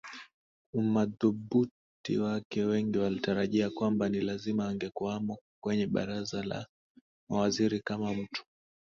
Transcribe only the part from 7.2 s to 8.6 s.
mawaziri kama mtu